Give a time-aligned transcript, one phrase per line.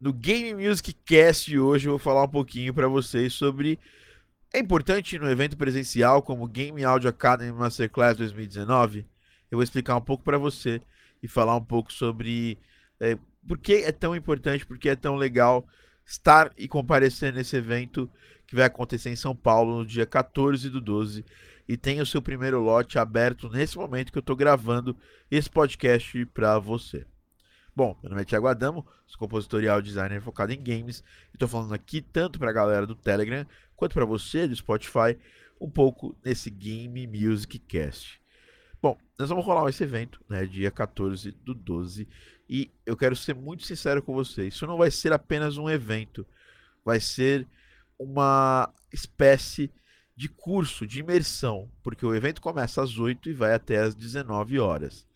[0.00, 3.78] no Game Music Cast de hoje eu vou falar um pouquinho para vocês sobre
[4.52, 9.06] é importante no evento presencial como Game Audio Academy Masterclass 2019.
[9.50, 10.80] Eu vou explicar um pouco para você
[11.22, 12.58] e falar um pouco sobre
[12.98, 15.68] é, por que é tão importante, por que é tão legal
[16.04, 18.10] estar e comparecer nesse evento
[18.46, 21.24] que vai acontecer em São Paulo no dia 14 do 12
[21.68, 24.96] e tem o seu primeiro lote aberto nesse momento que eu estou gravando
[25.30, 27.06] esse podcast para você.
[27.74, 31.48] Bom, meu nome é Thiago Adamo, sou compositor e designer focado em games e estou
[31.48, 35.16] falando aqui tanto para a galera do Telegram quanto para você do Spotify
[35.60, 38.20] um pouco nesse Game Music Cast.
[38.82, 42.08] Bom, nós vamos rolar esse evento, né, dia 14 do 12,
[42.48, 46.26] e eu quero ser muito sincero com vocês, isso não vai ser apenas um evento,
[46.84, 47.46] vai ser
[47.96, 49.70] uma espécie
[50.16, 54.58] de curso, de imersão, porque o evento começa às 8 e vai até às 19
[54.58, 55.06] horas.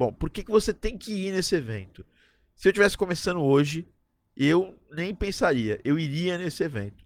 [0.00, 2.06] Bom, por que, que você tem que ir nesse evento?
[2.56, 3.86] Se eu tivesse começando hoje,
[4.34, 7.04] eu nem pensaria, eu iria nesse evento.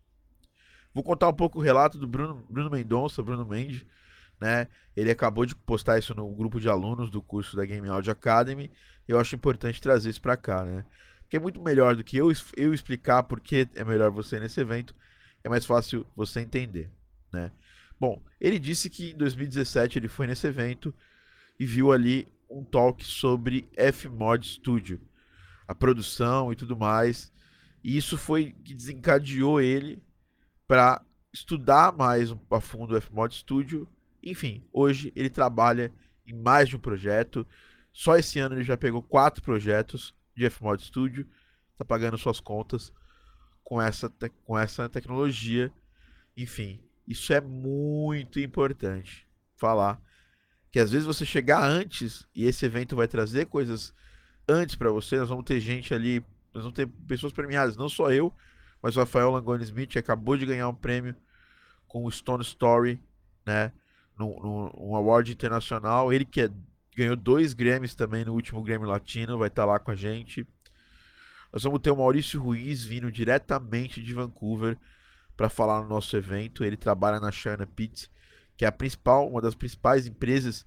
[0.95, 3.85] Vou contar um pouco o relato do Bruno, Bruno Mendonça, Bruno Mendes,
[4.41, 4.69] né?
[4.95, 8.71] Ele acabou de postar isso no grupo de alunos do curso da Game Audio Academy.
[9.09, 10.85] Eu acho importante trazer isso para cá, né?
[11.23, 14.41] Porque é muito melhor do que eu, eu explicar por que é melhor você ir
[14.41, 14.95] nesse evento.
[15.43, 16.89] É mais fácil você entender,
[17.33, 17.51] né?
[17.99, 20.95] Bom, ele disse que em 2017 ele foi nesse evento
[21.59, 25.01] e viu ali um talk sobre Fmod Studio,
[25.67, 27.33] a produção e tudo mais.
[27.83, 30.03] E isso foi que desencadeou ele
[30.67, 33.89] para estudar mais a fundo o Fmod Studio.
[34.23, 35.93] Enfim, hoje ele trabalha
[36.27, 37.47] em mais de um projeto.
[37.93, 41.29] Só esse ano ele já pegou quatro projetos de Fmod Studio,
[41.73, 42.93] está pagando suas contas
[43.63, 44.13] com essa,
[44.45, 45.73] com essa tecnologia.
[46.37, 50.01] Enfim, isso é muito importante falar
[50.75, 53.95] que às vezes você chegar antes e esse evento vai trazer coisas
[54.49, 56.19] antes para você, nós vamos ter gente ali,
[56.53, 58.35] nós vamos ter pessoas premiadas, não só eu,
[58.83, 61.15] mas o Rafael Langoni Smith que acabou de ganhar um prêmio
[61.87, 63.01] com o Stone Story,
[63.47, 63.71] né,
[64.19, 66.51] num, um award internacional, ele que é,
[66.97, 70.45] ganhou dois Grammys também no último Grammy Latino, vai estar tá lá com a gente.
[71.53, 74.77] Nós vamos ter o Maurício Ruiz vindo diretamente de Vancouver
[75.37, 76.65] para falar no nosso evento.
[76.65, 78.11] Ele trabalha na China Pits
[78.57, 80.67] que é a principal, uma das principais empresas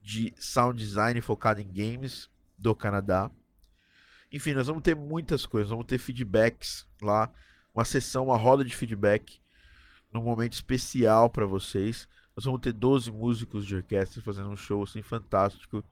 [0.00, 3.30] de sound design focada em games do Canadá.
[4.30, 7.32] Enfim, nós vamos ter muitas coisas, vamos ter feedbacks lá,
[7.74, 9.40] uma sessão, uma roda de feedback
[10.12, 12.08] num momento especial para vocês.
[12.36, 15.84] Nós vamos ter 12 músicos de orquestra fazendo um show assim fantástico.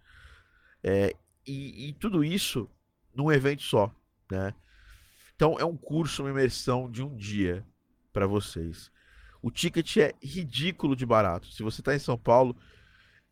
[0.82, 1.14] É,
[1.46, 2.68] e, e tudo isso
[3.14, 3.94] num evento só,
[4.30, 4.54] né?
[5.34, 7.64] Então é um curso, uma imersão de um dia
[8.12, 8.90] para vocês.
[9.42, 11.52] O ticket é ridículo de barato.
[11.52, 12.56] Se você está em São Paulo,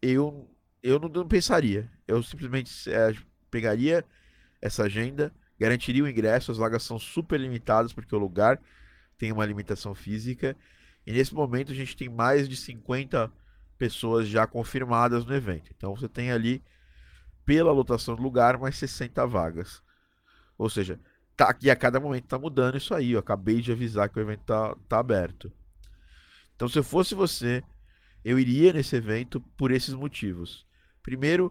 [0.02, 0.50] eu,
[0.82, 1.88] eu não, não pensaria.
[2.06, 3.14] Eu simplesmente é,
[3.48, 4.04] pegaria
[4.60, 6.50] essa agenda, garantiria o ingresso.
[6.50, 8.60] As vagas são super limitadas porque o lugar
[9.16, 10.56] tem uma limitação física.
[11.06, 13.30] E nesse momento a gente tem mais de 50
[13.78, 15.70] pessoas já confirmadas no evento.
[15.76, 16.62] Então você tem ali,
[17.44, 19.82] pela lotação do lugar, mais 60 vagas.
[20.58, 20.98] Ou seja,
[21.36, 23.12] tá, e a cada momento está mudando isso aí.
[23.12, 25.52] Eu acabei de avisar que o evento está tá aberto.
[26.60, 27.64] Então, se eu fosse você,
[28.22, 30.66] eu iria nesse evento por esses motivos.
[31.02, 31.50] Primeiro,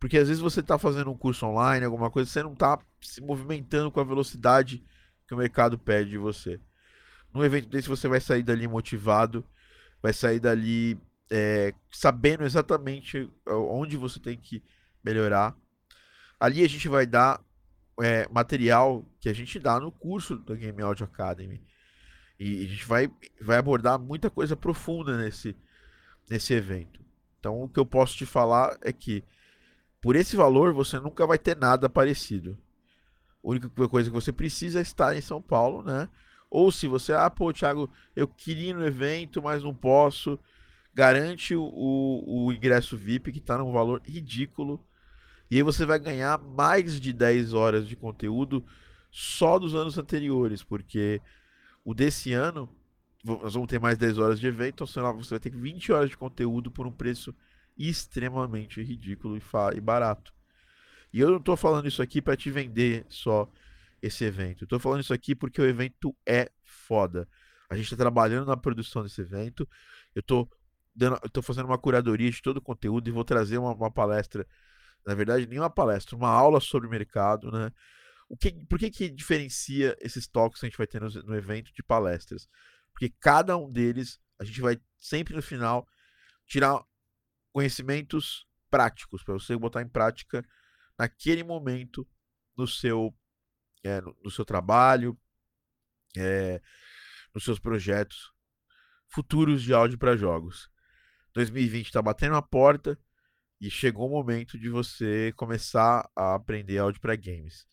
[0.00, 3.20] porque às vezes você está fazendo um curso online, alguma coisa, você não está se
[3.20, 4.82] movimentando com a velocidade
[5.28, 6.58] que o mercado pede de você.
[7.32, 9.44] Num evento desse, você vai sair dali motivado,
[10.02, 10.98] vai sair dali
[11.30, 14.60] é, sabendo exatamente onde você tem que
[15.04, 15.56] melhorar.
[16.40, 17.40] Ali a gente vai dar
[18.02, 21.62] é, material que a gente dá no curso da Game Audio Academy.
[22.44, 23.08] E a gente vai,
[23.40, 25.56] vai abordar muita coisa profunda nesse,
[26.28, 27.00] nesse evento.
[27.38, 29.22] Então, o que eu posso te falar é que,
[30.00, 32.58] por esse valor, você nunca vai ter nada parecido.
[33.44, 36.08] A única coisa que você precisa é estar em São Paulo, né?
[36.50, 40.36] Ou se você, ah, pô, Thiago, eu queria ir no evento, mas não posso.
[40.92, 44.84] Garante o, o, o ingresso VIP, que está num valor ridículo.
[45.48, 48.64] E aí você vai ganhar mais de 10 horas de conteúdo
[49.12, 51.20] só dos anos anteriores, porque
[51.84, 52.68] o desse ano,
[53.24, 56.16] nós vamos ter mais 10 horas de evento, então você vai ter 20 horas de
[56.16, 57.34] conteúdo por um preço
[57.76, 60.32] extremamente ridículo e, barato.
[61.12, 63.48] E eu não estou falando isso aqui para te vender só
[64.00, 64.66] esse evento.
[64.66, 67.28] Tô falando isso aqui porque o evento é foda.
[67.68, 69.68] A gente está trabalhando na produção desse evento.
[70.14, 74.46] Eu estou fazendo uma curadoria de todo o conteúdo e vou trazer uma, uma palestra.
[75.06, 77.72] Na verdade, nem uma palestra, uma aula sobre o mercado, né?
[78.32, 81.36] O que, por que, que diferencia esses talks que a gente vai ter no, no
[81.36, 82.48] evento de palestras?
[82.90, 85.86] Porque cada um deles, a gente vai sempre no final
[86.46, 86.82] tirar
[87.52, 90.42] conhecimentos práticos para você botar em prática
[90.98, 92.08] naquele momento
[92.56, 93.14] no seu
[93.84, 95.14] é, no, no, seu trabalho,
[96.16, 96.58] é,
[97.34, 98.32] nos seus projetos
[99.08, 100.70] futuros de áudio para jogos.
[101.34, 102.98] 2020 está batendo a porta
[103.60, 107.70] e chegou o momento de você começar a aprender áudio para games.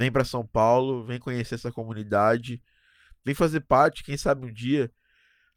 [0.00, 2.62] Vem para São Paulo, vem conhecer essa comunidade,
[3.22, 4.90] vem fazer parte, quem sabe um dia,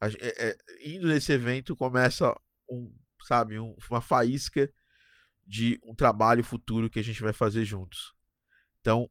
[0.02, 2.38] é, é, indo nesse evento, começa
[2.70, 2.94] um,
[3.26, 4.70] sabe, um, uma faísca
[5.48, 8.14] de um trabalho futuro que a gente vai fazer juntos.
[8.82, 9.10] Então,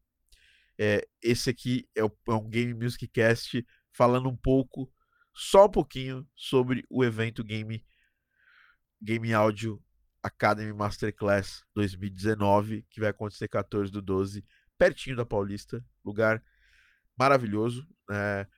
[0.79, 4.93] é, esse aqui é, o, é um Game Music Cast falando um pouco,
[5.33, 7.83] só um pouquinho, sobre o evento Game,
[9.01, 9.83] Game Audio
[10.23, 14.45] Academy Masterclass 2019, que vai acontecer 14 do 12,
[14.83, 16.43] pertinho da Paulista, lugar
[17.17, 18.49] maravilhoso, né?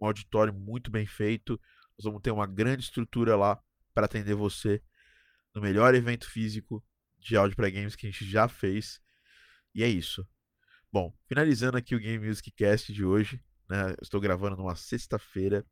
[0.00, 1.52] um auditório muito bem feito.
[1.96, 3.62] Nós vamos ter uma grande estrutura lá
[3.94, 4.82] para atender você
[5.54, 6.84] no melhor evento físico
[7.16, 9.00] de áudio para games que a gente já fez.
[9.72, 10.26] E é isso.
[10.92, 13.94] Bom, finalizando aqui o Game Music Cast de hoje, né?
[14.02, 15.64] Estou gravando numa sexta-feira.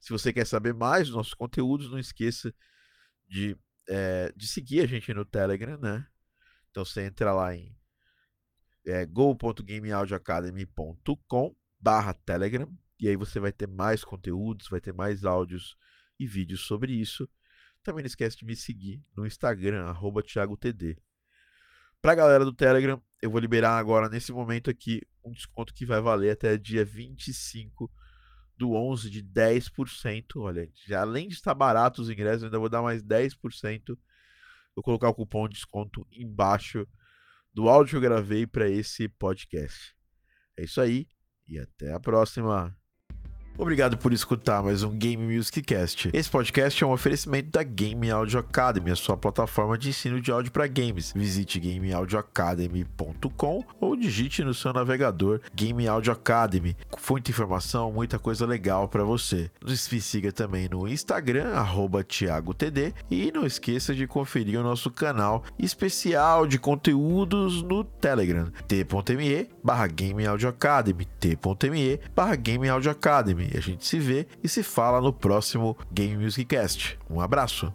[0.00, 2.52] Se você quer saber mais dos nossos conteúdos, não esqueça
[3.28, 3.56] de,
[3.88, 6.04] é, de seguir a gente no Telegram, né?
[6.70, 7.72] Então você entra lá em
[8.86, 12.68] é, go.gameaudioacademy.com barra Telegram
[12.98, 15.74] e aí você vai ter mais conteúdos, vai ter mais áudios
[16.18, 17.26] e vídeos sobre isso.
[17.82, 20.96] Também não esquece de me seguir no Instagram, arroba ThiagoTD.
[22.00, 26.00] Pra galera do Telegram, eu vou liberar agora, nesse momento aqui, um desconto que vai
[26.00, 27.90] valer até dia 25
[28.56, 30.24] do 11 de 10%.
[30.36, 33.98] Olha, já além de estar barato os ingressos, ainda vou dar mais 10%.
[34.74, 36.86] Vou colocar o cupom de desconto embaixo
[37.54, 39.94] do áudio que eu gravei para esse podcast.
[40.56, 41.06] É isso aí
[41.46, 42.76] e até a próxima.
[43.58, 46.08] Obrigado por escutar mais um Game Music Cast.
[46.12, 50.32] Esse podcast é um oferecimento da Game Audio Academy, a sua plataforma de ensino de
[50.32, 51.12] áudio para games.
[51.14, 56.74] Visite gameaudioacademy.com ou digite no seu navegador Game Audio Academy.
[57.10, 59.50] Muita informação, muita coisa legal para você.
[59.62, 61.52] Nos siga também no Instagram
[62.08, 69.50] @thiagotd e não esqueça de conferir o nosso canal especial de conteúdos no Telegram t.me
[69.62, 69.88] barra
[73.52, 76.98] Academy a gente se vê e se fala no próximo Game Music Cast.
[77.10, 77.72] Um abraço!